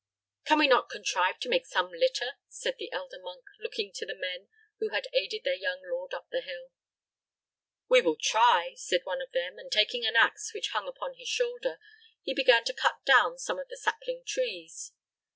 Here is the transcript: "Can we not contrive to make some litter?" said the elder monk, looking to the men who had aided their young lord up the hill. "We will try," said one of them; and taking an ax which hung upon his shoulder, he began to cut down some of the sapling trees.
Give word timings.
"Can 0.45 0.57
we 0.57 0.67
not 0.67 0.89
contrive 0.89 1.37
to 1.41 1.47
make 1.47 1.67
some 1.67 1.91
litter?" 1.91 2.39
said 2.49 2.77
the 2.79 2.91
elder 2.91 3.19
monk, 3.21 3.45
looking 3.59 3.91
to 3.93 4.03
the 4.03 4.15
men 4.15 4.47
who 4.79 4.89
had 4.89 5.07
aided 5.13 5.43
their 5.43 5.53
young 5.53 5.79
lord 5.83 6.15
up 6.15 6.25
the 6.31 6.41
hill. 6.41 6.71
"We 7.87 8.01
will 8.01 8.17
try," 8.19 8.73
said 8.77 9.01
one 9.03 9.21
of 9.21 9.31
them; 9.31 9.59
and 9.59 9.71
taking 9.71 10.03
an 10.07 10.15
ax 10.15 10.55
which 10.55 10.69
hung 10.69 10.87
upon 10.87 11.13
his 11.17 11.27
shoulder, 11.27 11.77
he 12.23 12.33
began 12.33 12.63
to 12.63 12.73
cut 12.73 13.05
down 13.05 13.37
some 13.37 13.59
of 13.59 13.67
the 13.67 13.77
sapling 13.77 14.23
trees. 14.25 14.91